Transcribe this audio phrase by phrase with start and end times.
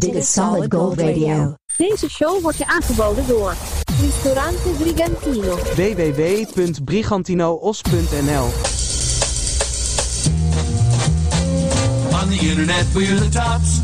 [0.00, 1.54] Dit is Solid Gold Radio.
[1.76, 3.54] Deze show wordt je aangeboden door
[4.00, 5.56] Ristorante Brigantino.
[5.56, 8.44] www.brigantinoos.nl
[12.12, 13.80] On the internet for the tops.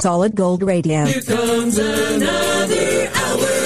[0.00, 1.04] Solid Gold Radio.
[1.04, 3.57] Here comes another hour.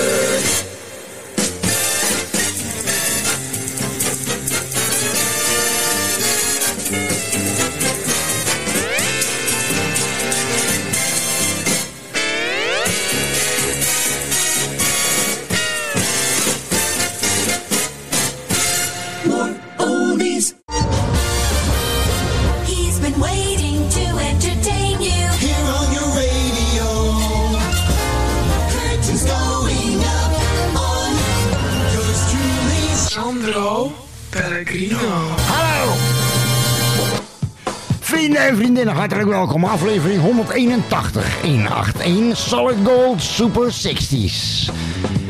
[38.96, 39.64] hartelijk welkom.
[39.64, 44.70] Aflevering 181, 181, Solid Gold Super 60s.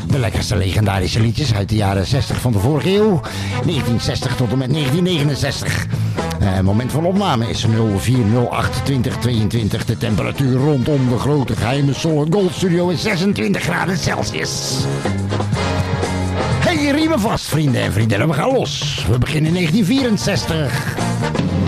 [0.06, 3.20] De lekkerste legendarische liedjes uit de jaren 60 van de vorige eeuw.
[3.20, 5.86] 1960 tot en met 1969.
[6.40, 9.84] Eh, moment van opname is 04082022.
[9.84, 14.74] De temperatuur rondom de grote geheime Solid Gold Studio is 26 graden Celsius.
[16.60, 18.28] Hey, riemen vast, vrienden en vriendinnen.
[18.28, 19.04] We gaan los.
[19.10, 21.61] We beginnen 1964.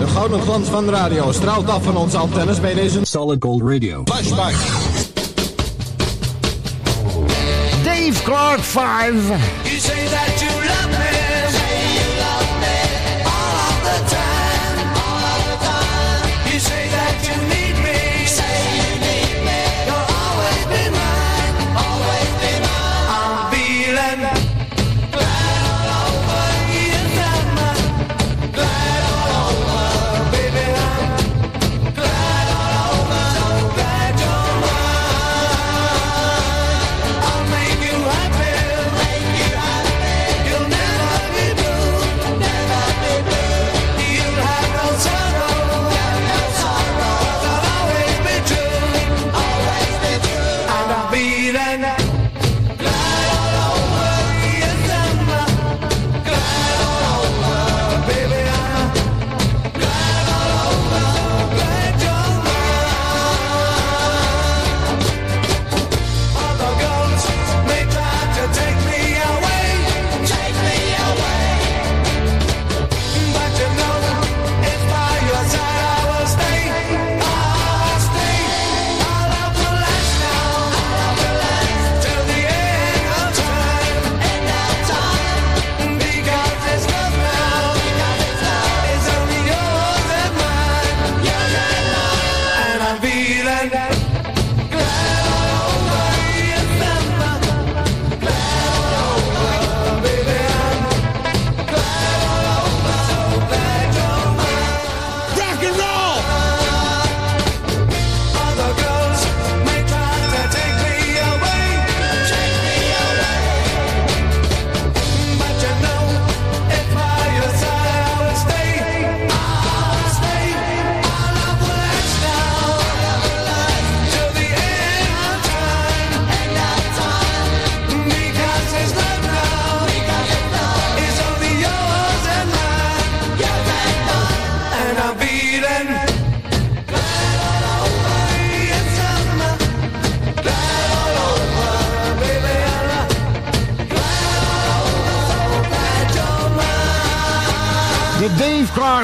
[0.00, 3.62] De gouden glans van de radio straalt af van ons antennes bij deze Solid Gold
[3.62, 4.02] Radio.
[4.04, 4.52] Flashback.
[7.84, 9.12] Dave Clark 5.
[9.62, 11.29] You say that you love me.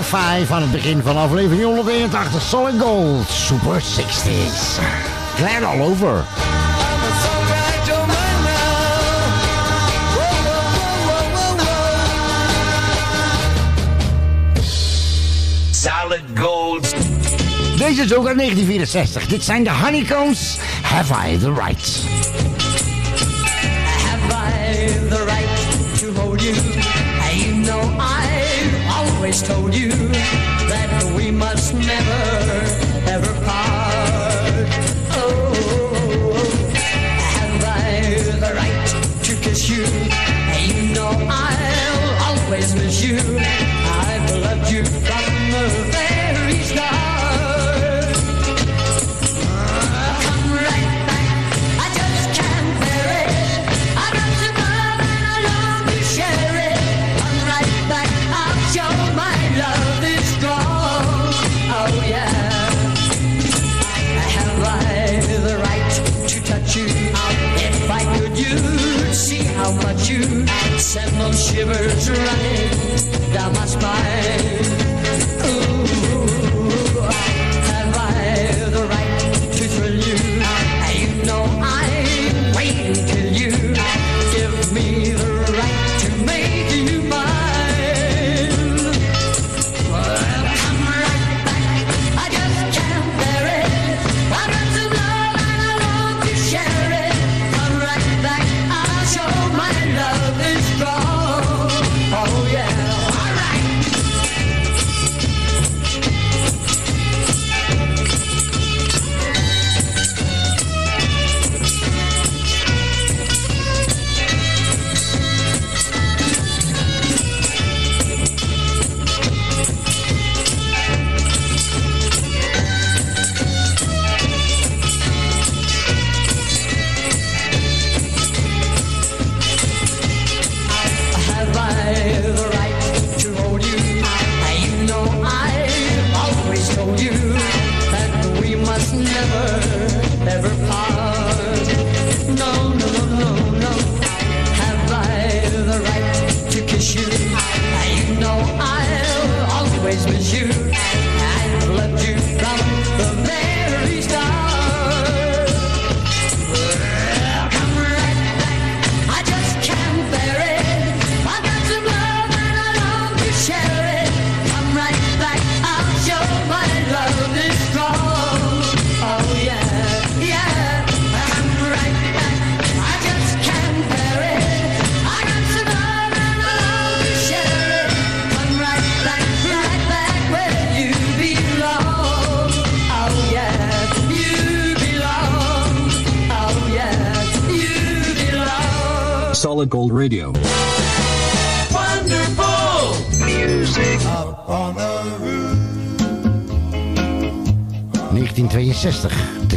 [0.06, 2.42] 5 aan het begin van aflevering 181.
[2.42, 4.80] Solid Gold, Super 60s.
[5.36, 6.24] Glad all over.
[15.70, 16.94] Solid Gold.
[17.78, 19.26] Deze is ook uit 1964.
[19.26, 20.58] Dit zijn de Honeycombs.
[20.82, 22.05] Have I the Right?
[29.36, 30.05] always told you.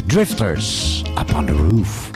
[0.10, 1.04] Drifters.
[1.18, 2.09] Up on the Roof.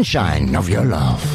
[0.00, 1.29] Sunshine of Your Love.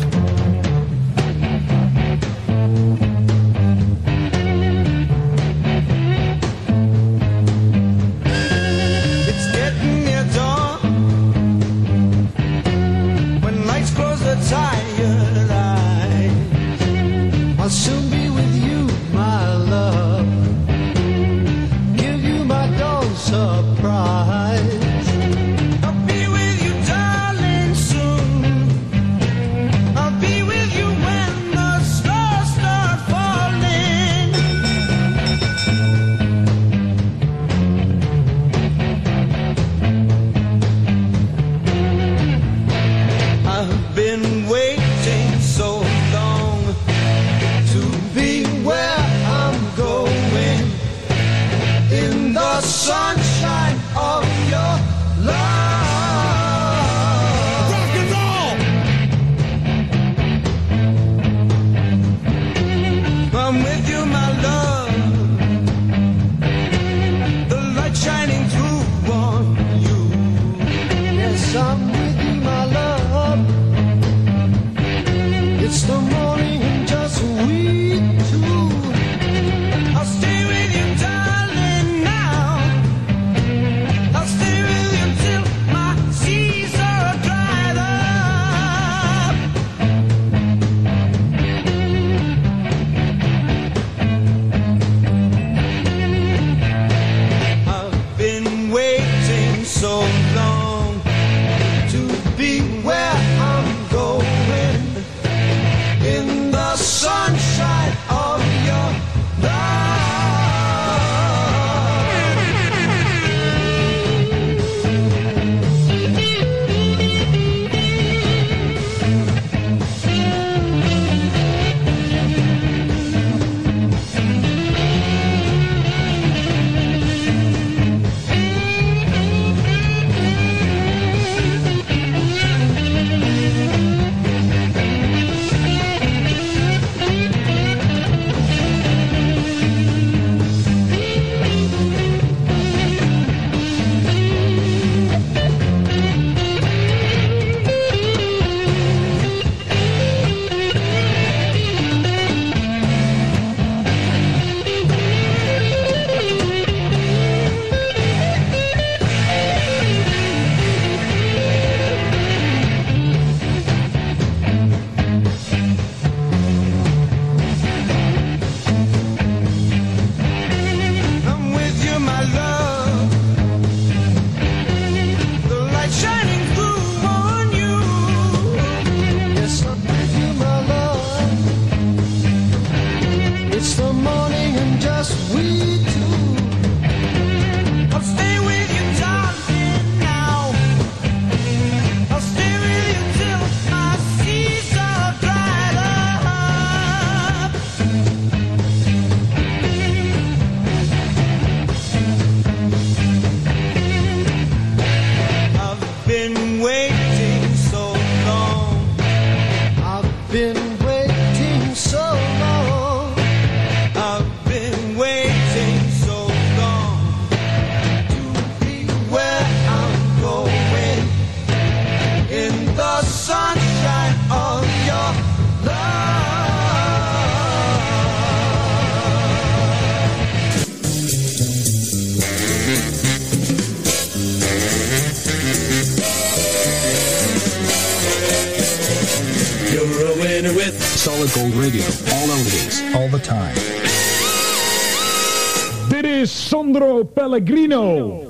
[247.04, 248.22] Pellegrino.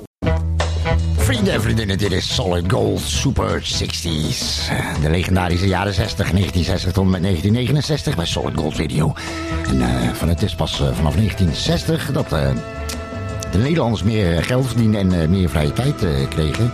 [1.16, 4.70] Vrienden en vriendinnen, dit is Solid Gold Super 60s.
[5.02, 9.14] De legendarische jaren 60, 1960 tot met 1969 bij Solid Gold Radio.
[9.68, 12.50] En eh, van het is pas eh, vanaf 1960 dat eh,
[13.50, 16.72] de Nederlanders meer geld verdienden en meer vrije tijd kregen.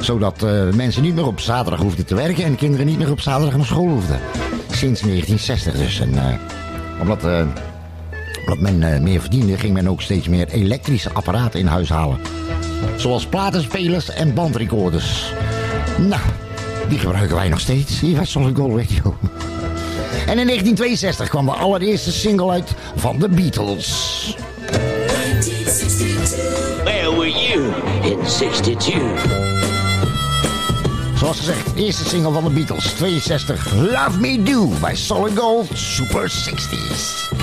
[0.00, 3.56] Zodat mensen niet meer op zaterdag hoefden te werken en kinderen niet meer op zaterdag
[3.56, 4.20] naar school hoefden.
[4.70, 6.00] Sinds 1960 dus.
[6.00, 6.40] En,
[7.00, 7.22] omdat,
[8.50, 12.18] omdat men eh, meer verdiende, ging men ook steeds meer elektrische apparaten in huis halen.
[12.96, 15.32] Zoals platenspelers en bandrecorders.
[15.98, 16.20] Nou,
[16.88, 19.16] die gebruiken wij nog steeds hier was Solid Gold Radio.
[20.26, 24.36] En in 1962 kwam de allereerste single uit van de Beatles.
[26.84, 27.72] Where were you
[28.02, 29.48] in 62?
[31.16, 36.32] Zoals gezegd, eerste single van de Beatles, 62, Love Me Do, bij Solid Gold Super
[36.32, 37.39] 60s.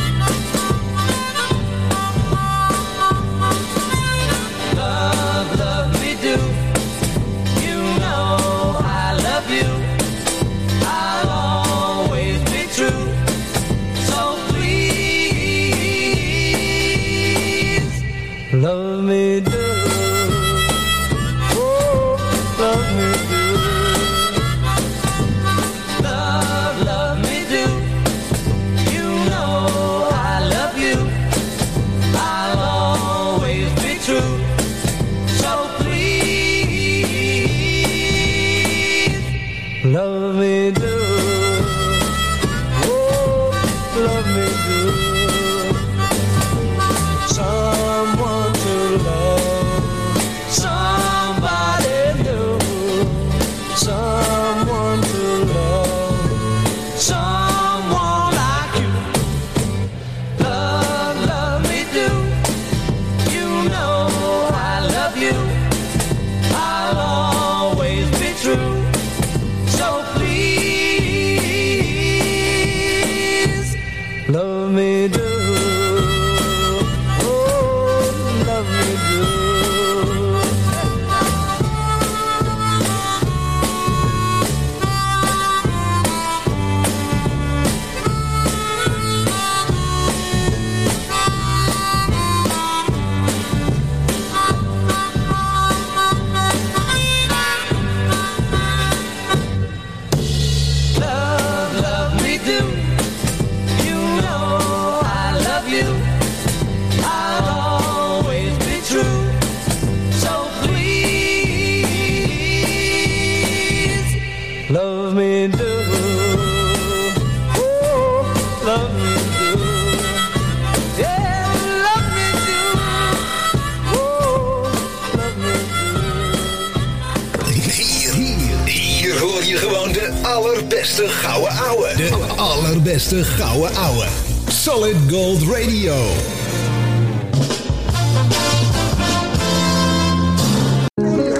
[133.07, 134.07] Allerbeste gouden ouwe.
[134.47, 135.95] Solid Gold Radio.
[135.95, 136.37] do.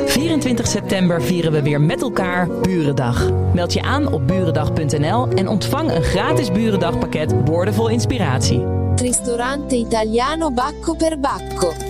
[0.06, 3.30] 24 september vieren we weer met elkaar Burendag.
[3.54, 8.66] Meld je aan op burendag.nl en ontvang een gratis Burendagpakket boordevol inspiratie.
[8.96, 11.87] Ristorante Italiano Bacco per Bacco.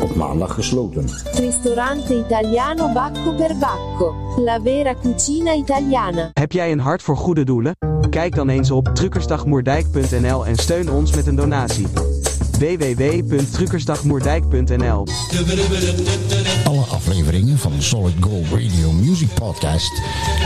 [0.00, 1.08] Op maandag gesloten.
[1.32, 4.14] Ristorante Italiano Bacco per Bacco.
[4.36, 6.30] La vera cucina italiana.
[6.32, 7.76] Heb jij een hart voor goede doelen?
[8.10, 11.86] Kijk dan eens op truckersdagmoerdijk.nl en steun ons met een donatie.
[12.58, 15.04] www.truckersdagmoerdijk.nl
[16.90, 19.92] afleveringen van Solid Gold Radio Music Podcast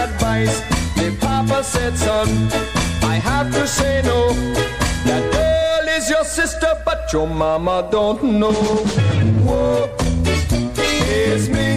[0.04, 0.60] Advice.
[0.96, 2.28] The papa said, son,
[3.02, 4.32] I have to say no.
[5.08, 8.52] That girl is your sister, but your mama don't know.
[9.46, 9.90] Whoa,
[10.76, 11.68] it's me.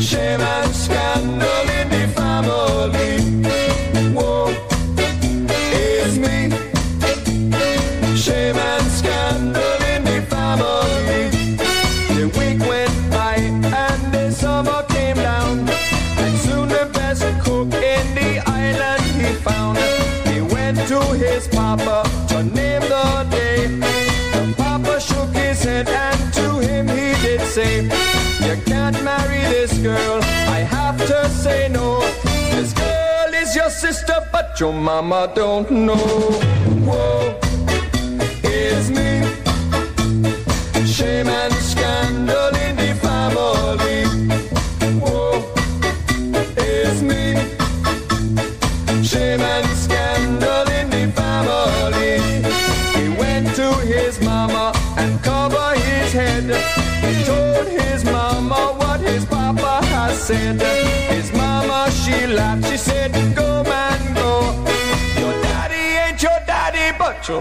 [0.00, 3.53] Shame and scandal in the family.
[29.84, 30.20] Girl.
[30.58, 32.00] I have to say no.
[32.54, 36.06] This girl is your sister, but your mama don't know.
[36.88, 37.38] Whoa,
[38.42, 39.10] it's me.
[40.86, 42.63] Shame and scandal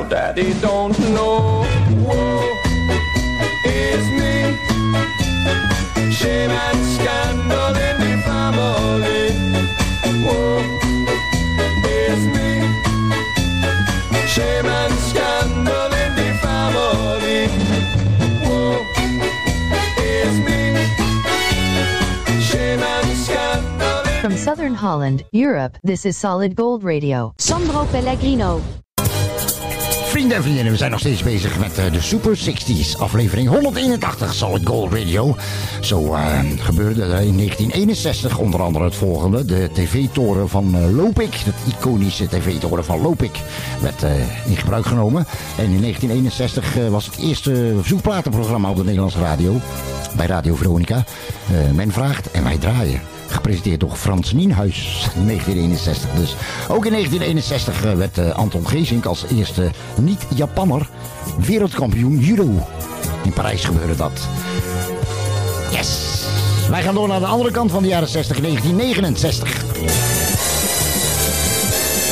[0.01, 1.63] daddy, daddy don't know.
[2.06, 2.58] Whoa,
[3.65, 4.36] it's me.
[6.12, 9.23] Shame and scandal in the family.
[10.25, 10.62] Whoa,
[11.86, 12.49] it's me.
[14.27, 17.41] Shame and scandal in the family.
[18.45, 18.82] Whoa,
[19.97, 20.62] it's me.
[22.41, 27.34] Shame and scandal From Southern Holland, Europe, this is Solid Gold Radio.
[27.38, 28.62] Sandro Pellegrino.
[30.13, 32.97] Vrienden en vriendinnen, we zijn nog steeds bezig met eh, de Super 60s.
[32.97, 35.36] Aflevering 181 Solid Gold Radio.
[35.82, 39.45] Zo eh, gebeurde er in 1961 onder andere het volgende.
[39.45, 43.39] De tv-toren van eh, Lopik, de iconische tv-toren van Lopik,
[43.82, 44.04] werd
[44.45, 45.26] in gebruik genomen.
[45.58, 49.60] En in 1961 eh, was het eerste zoekplatenprogramma op de Nederlandse radio.
[50.15, 51.04] Bij Radio Veronica.
[51.73, 53.12] Men vraagt en wij draaien.
[53.34, 56.10] Gepresenteerd door Frans Nienhuis in 1961.
[56.15, 56.36] Dus
[56.67, 60.89] ook in 1961 eh, werd eh, Anton Geesink als eerste niet-Japanner
[61.38, 62.67] wereldkampioen judo.
[63.24, 64.28] In Parijs gebeurde dat.
[65.72, 66.22] Yes!
[66.69, 69.65] Wij gaan door naar de andere kant van de jaren 60, 1969.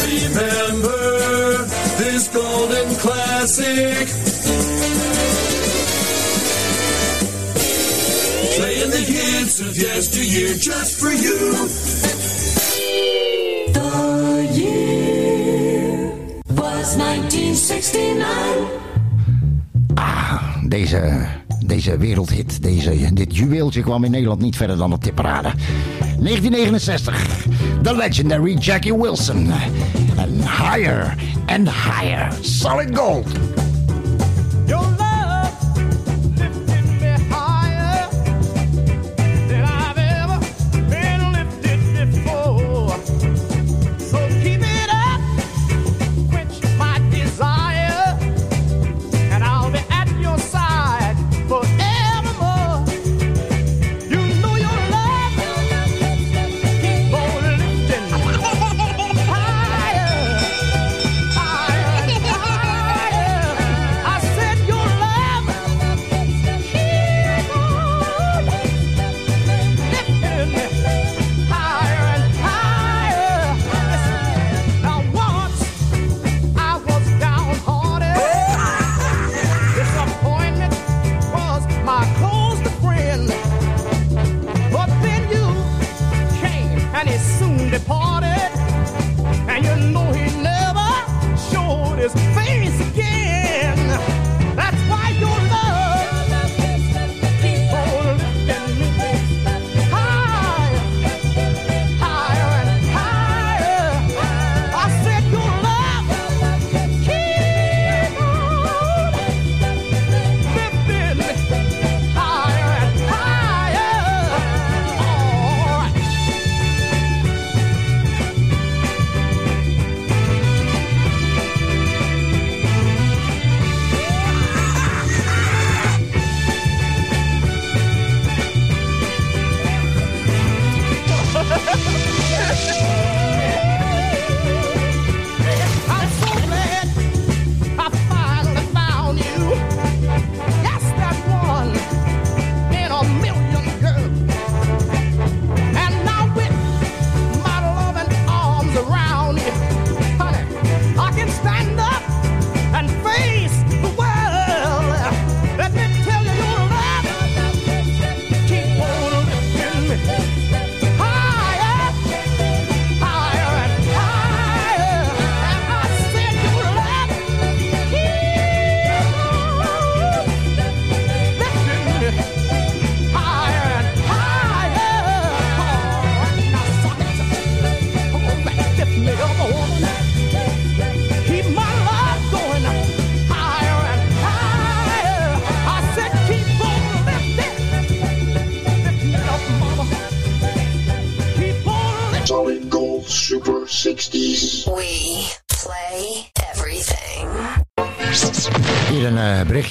[0.06, 1.66] Remember
[1.98, 4.10] this golden classic.
[9.58, 11.68] The hits of yesteryear just for you.
[13.74, 16.12] The year
[16.48, 18.80] was 1969.
[20.68, 21.28] Deze,
[21.66, 25.52] deze wereldhit, deze, dit juweeltje kwam in Nederland niet verder dan de tipparade.
[26.20, 27.46] 1969,
[27.82, 29.52] The Legendary Jackie Wilson.
[30.18, 33.28] En Higher and Higher, Solid Gold.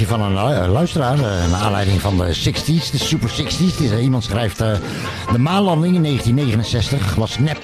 [0.06, 1.14] van een eh, luisteraar.
[1.14, 3.92] Eh, naar aanleiding van de 60s, de Super 60s.
[3.92, 7.62] Eh, iemand schrijft: De maanlanding in 1969 was nep.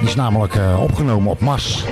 [0.00, 1.84] Die is namelijk opgenomen op Mars.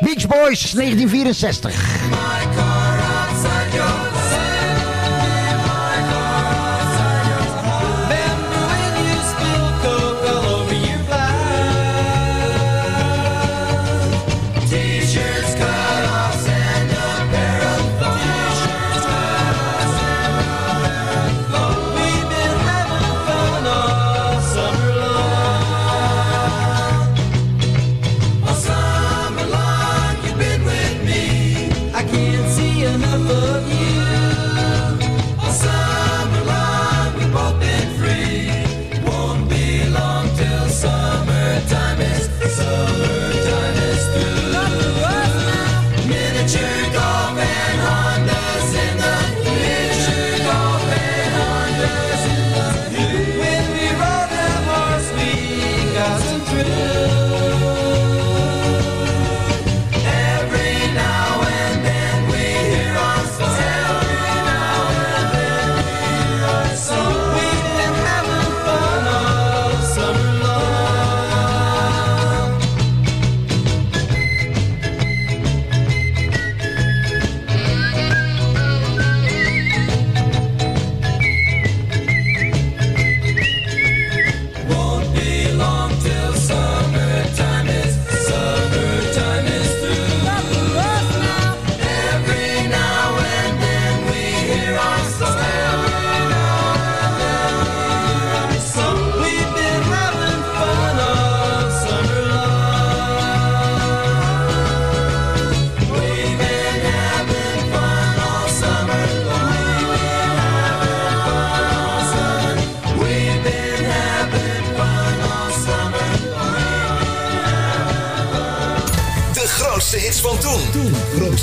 [0.00, 2.69] Beach Boys 1964.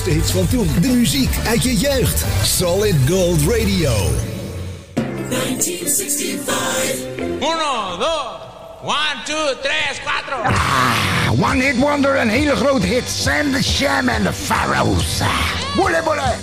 [0.10, 0.70] hits van toen.
[0.82, 2.26] De muziek uit je jeugd.
[2.44, 4.10] Solid Gold Radio.
[5.30, 7.08] 1965.
[7.40, 8.26] Uno, dos,
[8.84, 10.42] one, two, tres, cuatro.
[10.44, 13.10] Ah, one hit wonder, een hele groot hit.
[13.10, 15.22] Sam the Sham and the Pharaohs.
[15.76, 16.34] Boele, boele.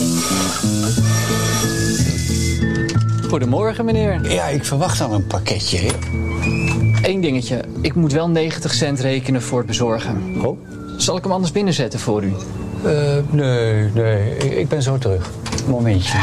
[3.28, 4.32] Goedemorgen, meneer.
[4.32, 5.78] Ja, ik verwacht al een pakketje.
[5.78, 5.88] hè?
[7.08, 7.64] Eén dingetje.
[7.80, 10.36] Ik moet wel 90 cent rekenen voor het bezorgen.
[10.44, 10.58] Oh?
[10.96, 12.32] Zal ik hem anders binnenzetten voor u?
[12.84, 12.92] Eh,
[13.30, 14.36] nee, nee.
[14.36, 15.30] Ik, ik ben zo terug.
[15.66, 16.18] Momentje.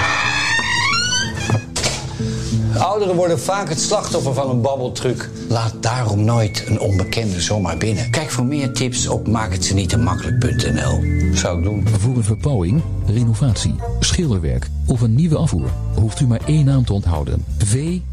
[2.78, 5.30] Ouderen worden vaak het slachtoffer van een babbeltruc.
[5.50, 8.10] Laat daarom nooit een onbekende zomaar binnen.
[8.10, 11.04] Kijk voor meer tips op maakhetzenietemakkelijk.nl.
[11.34, 11.88] Zou ik doen.
[12.00, 16.94] Voor een verbouwing, renovatie, schilderwerk of een nieuwe afvoer hoeft u maar één naam te
[16.94, 17.46] onthouden.
[17.58, 18.10] VRBK.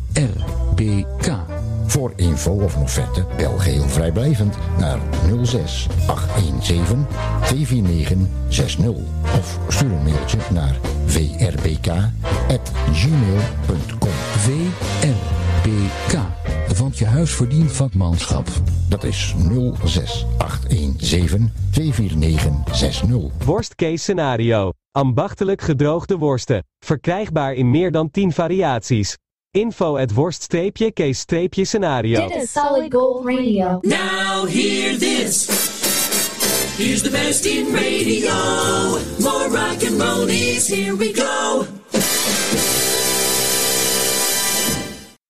[1.88, 4.98] Voor info of een offerte bel geheel vrijblijvend naar
[5.42, 7.07] 06 817
[7.42, 8.16] 249
[8.48, 8.88] 60
[9.38, 12.09] of stuur een mailtje naar vrbk@gmail.com.
[14.36, 16.18] VRBK.
[16.78, 18.49] Want je huis verdient vakmanschap.
[18.89, 19.34] Dat is
[19.84, 23.09] 06 817 249 60.
[23.45, 24.72] Worst case scenario.
[24.91, 26.64] Ambachtelijk gedroogde worsten.
[26.78, 29.16] Verkrijgbaar in meer dan 10 variaties.
[29.55, 32.28] Info at worst-case-scenario.
[32.28, 33.80] Dit is Solid Gold Radio.
[33.82, 35.46] Now hear this.
[36.76, 38.30] Here's the best in radio.
[39.20, 41.66] More rock and rollies, here we go.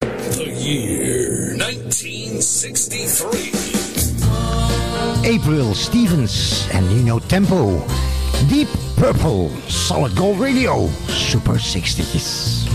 [0.00, 3.52] The year 1963.
[5.24, 7.84] April Stevens en Nino Tempo.
[8.48, 12.67] Deep Purple, Solid Gold Radio, Super 60s.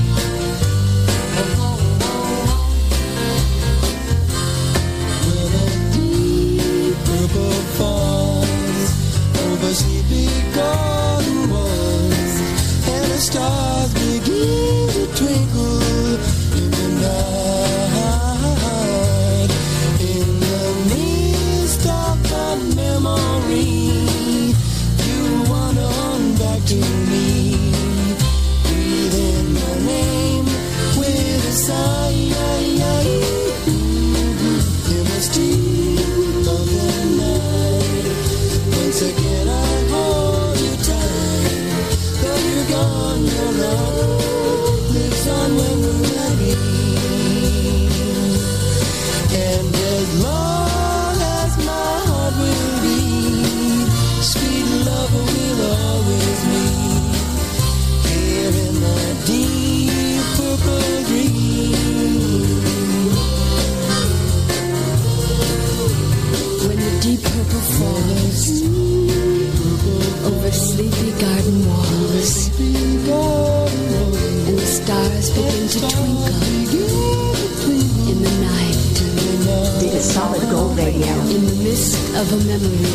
[80.04, 81.08] Solid Gold Radio.
[81.32, 82.92] In the mist of a memory,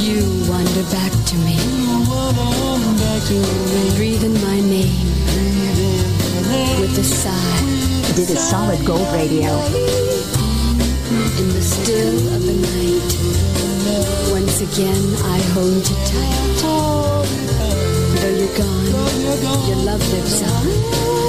[0.00, 1.56] you wander back to me.
[3.94, 5.04] Breathe in my name
[6.80, 8.14] with a sigh.
[8.16, 9.52] Dit is Solid Gold Radio.
[11.38, 13.12] In the still of the night,
[14.32, 15.04] once again
[15.34, 16.62] I hold you tight.
[18.20, 21.25] Though you're gone, your love lives on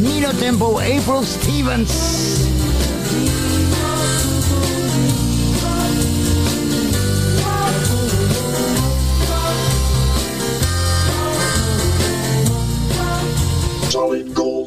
[0.00, 2.25] Nino, Tempo, April Stevens.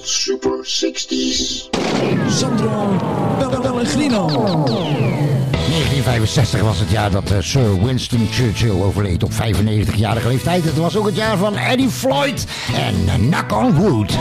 [0.10, 1.70] Super 60s.
[2.30, 2.98] Sandro
[3.62, 4.28] Pellegrino.
[4.28, 10.64] 1965 was het jaar dat eh, Sir Winston Churchill overleed op 95-jarige leeftijd.
[10.64, 14.18] Het was ook het jaar van Eddie Floyd en Knock on Wood.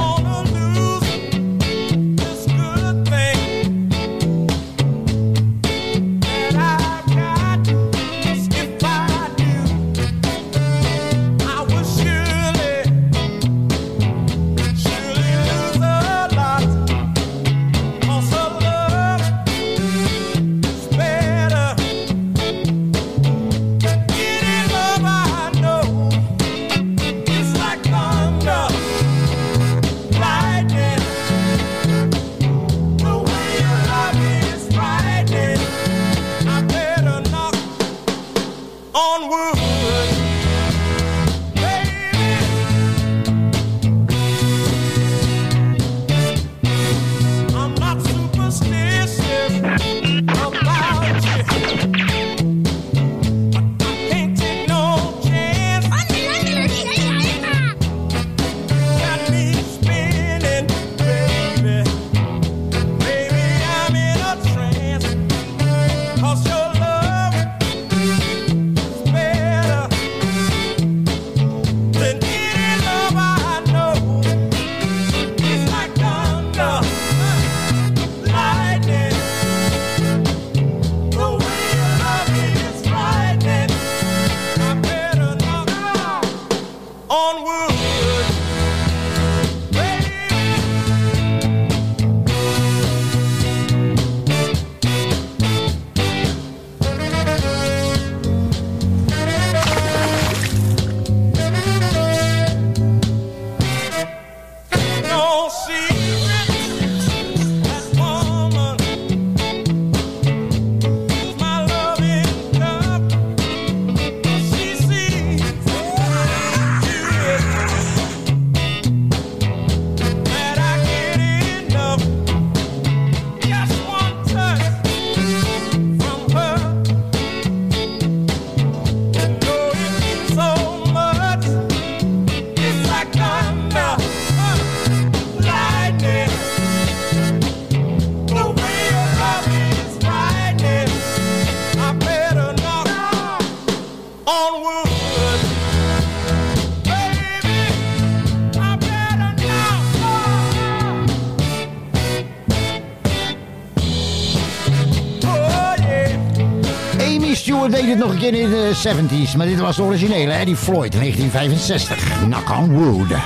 [158.35, 162.18] In de 70s, maar dit was de originele, Eddie Floyd, 1965.
[162.24, 163.18] Knock on Wood.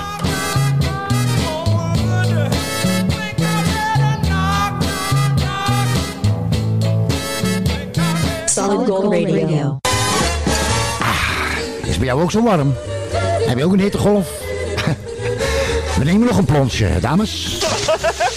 [8.45, 9.77] Solid Gold Radio.
[11.85, 12.73] Is bij jou ook zo warm?
[13.45, 14.27] Heb je ook een hittegolf?
[15.97, 17.57] We nemen nog een plonsje, dames.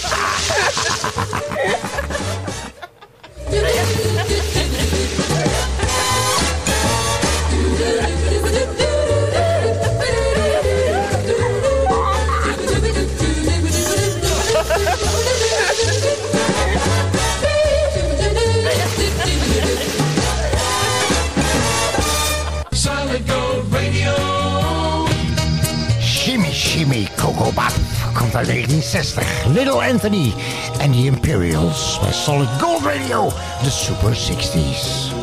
[28.37, 29.45] uit 1960.
[29.45, 30.33] Little Anthony
[30.79, 33.31] en The Imperials bij Solid Gold Radio,
[33.63, 35.15] de Super 60s.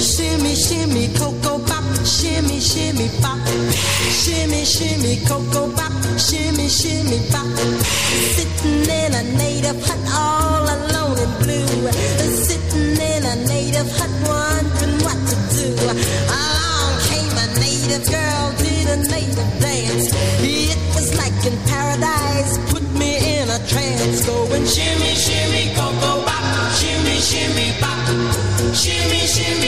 [0.00, 3.38] Shimmy, shimmy, cocoa pop, shimmy, shimmy pop.
[4.10, 7.46] Shimmy, shimmy, cocoa pop, shimmy, shimmy pop.
[8.34, 9.77] Sitting in a native
[19.08, 20.10] a native dance.
[20.40, 24.26] It was like in paradise, put me in a trance.
[24.26, 27.98] Going shimmy, shimmy, cocoa pop, shimmy, shimmy pop.
[28.74, 29.67] Shimmy, shimmy,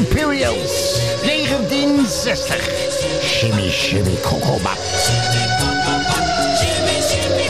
[0.00, 2.56] Imperials, 1960.
[3.22, 4.78] Shimmy Shimmy Coco Bop.
[6.56, 7.48] shimmy, shimmy.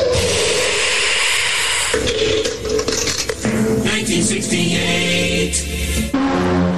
[3.83, 5.65] 1968.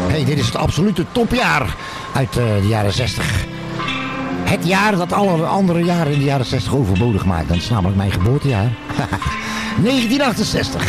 [0.09, 1.77] Hey, dit is het absolute topjaar
[2.15, 3.45] uit eh, de jaren 60.
[4.45, 7.49] Het jaar dat alle andere jaren in de jaren 60 overbodig maakt.
[7.49, 8.73] Dat is namelijk mijn geboortejaar.
[9.85, 10.87] 1968.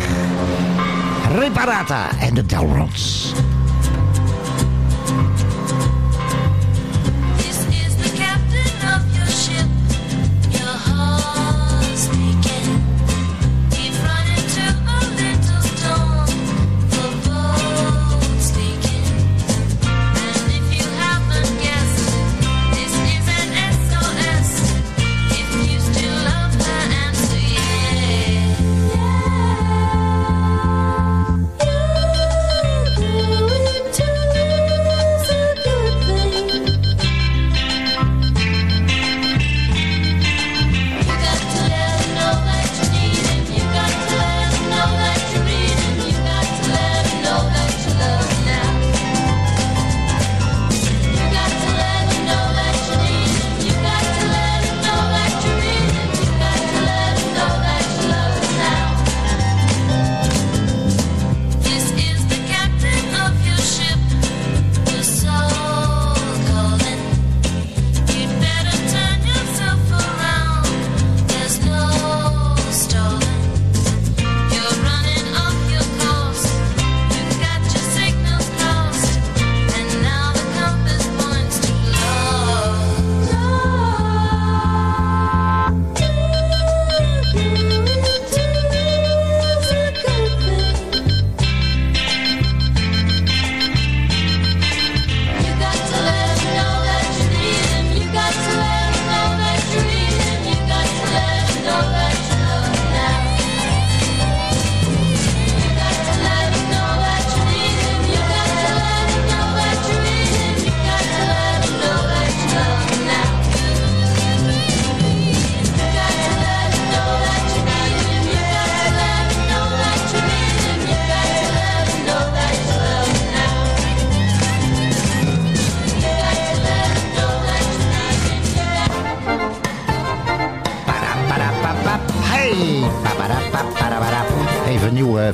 [1.36, 3.22] Reparata en de Delrons.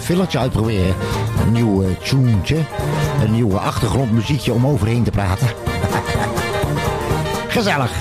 [0.09, 0.95] Eh, fillertje uitproberen.
[1.45, 2.57] Een nieuw uh, tuentje.
[3.23, 5.47] Een nieuw achtergrondmuziekje om overheen te praten.
[7.47, 7.91] Gezellig.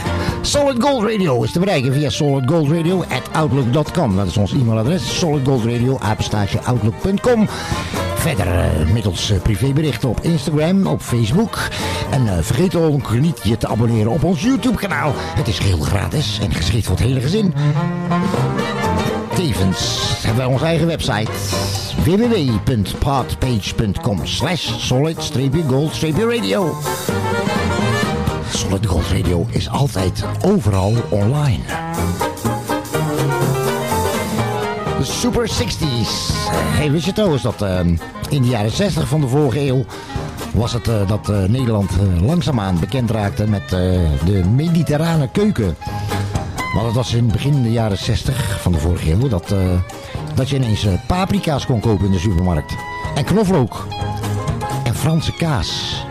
[0.40, 4.16] Solid Gold Radio is te bereiken via solidgoldradio.outlook.com.
[4.16, 5.18] Dat is ons e-mailadres.
[5.18, 7.48] solidgoldradio, apenstaartje, outlook.com.
[8.18, 11.58] Verder eh, middels eh, privéberichten op Instagram, op Facebook.
[12.10, 15.12] En eh, vergeet ook niet je te abonneren op ons YouTube-kanaal.
[15.16, 17.54] Het is geheel gratis en geschikt voor het hele gezin.
[19.38, 21.30] Tevens hebben wij onze eigen website
[22.04, 26.74] www.podpage.com slash solid-gold-radio
[28.50, 31.62] Solid Gold Radio is altijd overal online.
[34.98, 36.34] De Super 60s.
[36.50, 37.80] Hey, wist je trouwens dat eh,
[38.28, 39.84] in de jaren 60 van de vorige eeuw
[40.52, 45.76] was het eh, dat eh, Nederland langzaamaan bekend raakte met de mediterrane keuken.
[46.78, 49.58] Want het was in begin de jaren 60 van de vorige eeuw dat, eh,
[50.34, 52.74] dat je ineens eh, paprika's kon kopen in de supermarkt.
[53.14, 53.86] En knoflook.
[54.84, 56.04] En Franse kaas.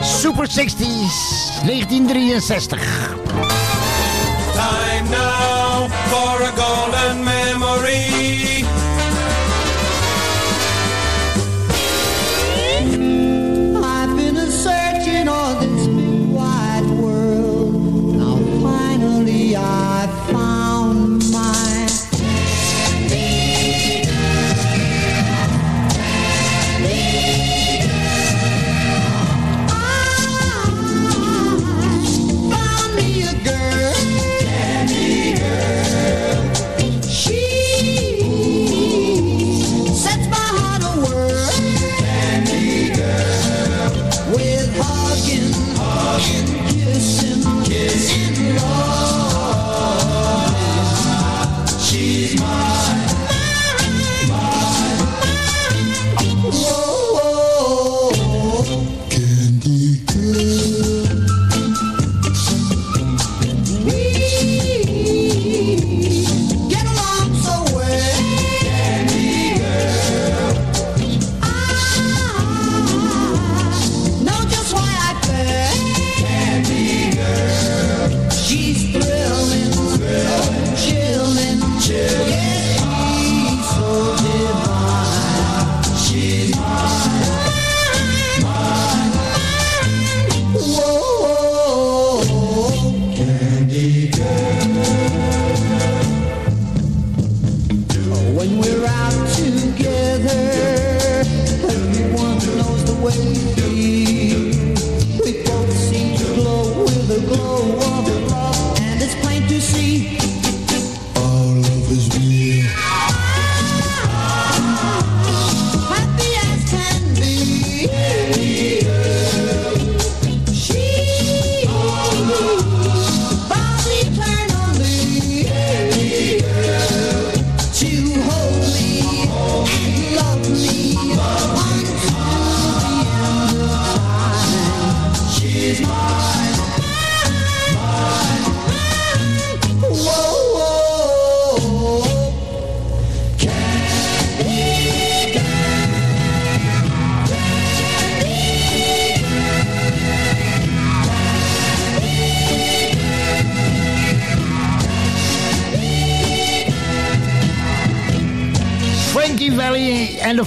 [0.20, 3.14] Super 60s 1963.
[4.52, 5.45] Time now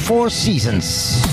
[0.09, 0.85] Four Seasons.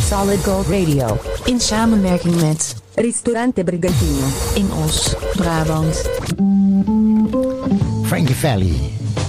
[0.09, 1.19] Solid Gold Radio.
[1.45, 4.27] In samenwerking met Ristorante Brigantino.
[4.55, 6.11] In Os, Brabant.
[8.03, 8.75] Frankie Valley.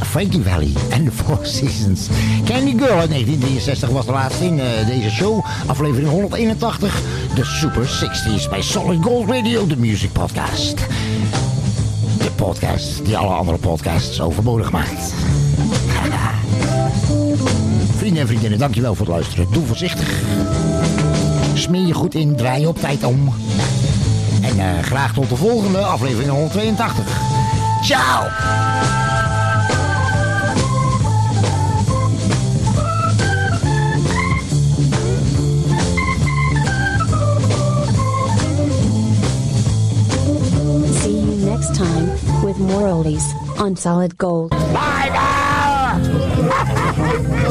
[0.03, 2.09] Frankie Valley and the Four Seasons.
[2.45, 5.45] Candy Girl uit 1963 was de laatste in eh, deze show.
[5.67, 7.01] Aflevering 181.
[7.35, 10.77] De Super 60s bij Solid Gold Radio, de music podcast.
[12.17, 15.13] De podcast die alle andere podcasts overbodig maakt.
[18.17, 19.47] Vrienden en vriendinnen, dankjewel voor het luisteren.
[19.51, 20.21] Doe voorzichtig.
[21.53, 23.33] Smeer je goed in, draai je op tijd om.
[24.41, 27.05] En eh, graag tot de volgende aflevering 182.
[27.81, 28.27] Ciao!
[40.91, 42.09] See you next time
[42.45, 44.49] with more oldies on Solid Gold.
[44.49, 45.45] Bye now!